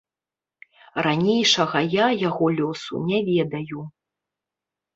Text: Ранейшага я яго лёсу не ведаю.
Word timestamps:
Ранейшага 1.07 1.77
я 1.97 2.07
яго 2.29 2.45
лёсу 2.57 2.93
не 3.13 3.23
ведаю. 3.31 3.79